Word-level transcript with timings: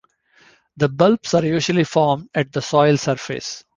The 0.77 0.89
bulbs 0.89 1.35
are 1.35 1.45
usually 1.45 1.83
formed 1.83 2.27
at 2.33 2.51
the 2.51 2.61
soil 2.63 2.97
surface. 2.97 3.63